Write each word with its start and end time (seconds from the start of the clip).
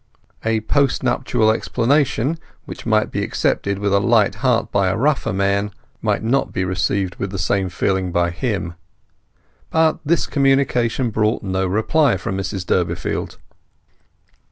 A 0.43 0.61
post 0.61 1.03
nuptial 1.03 1.51
explanation, 1.51 2.39
which 2.65 2.87
might 2.87 3.11
be 3.11 3.21
accepted 3.23 3.77
with 3.77 3.93
a 3.93 3.99
light 3.99 4.33
heart 4.41 4.71
by 4.71 4.87
a 4.89 4.97
rougher 4.97 5.31
man, 5.31 5.69
might 6.01 6.23
not 6.23 6.51
be 6.51 6.65
received 6.65 7.17
with 7.17 7.29
the 7.29 7.37
same 7.37 7.69
feeling 7.69 8.11
by 8.11 8.31
him. 8.31 8.73
But 9.69 9.99
this 10.03 10.25
communication 10.25 11.11
brought 11.11 11.43
no 11.43 11.67
reply 11.67 12.17
from 12.17 12.35
Mrs 12.35 12.65
Durbeyfield. 12.65 13.37